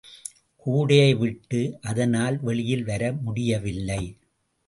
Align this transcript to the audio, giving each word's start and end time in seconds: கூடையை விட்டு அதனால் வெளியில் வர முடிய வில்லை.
கூடையை 0.65 1.17
விட்டு 1.17 1.59
அதனால் 1.81 2.39
வெளியில் 2.41 2.83
வர 2.83 3.11
முடிய 3.21 3.59
வில்லை. 3.59 4.01